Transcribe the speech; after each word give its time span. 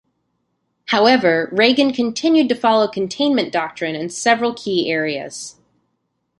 However, 0.87 1.47
Reagan 1.51 1.93
continued 1.93 2.49
to 2.49 2.55
follow 2.55 2.87
containment 2.87 3.51
doctrine 3.51 3.93
in 3.95 4.09
several 4.09 4.51
key 4.55 4.89
areas. 4.91 5.57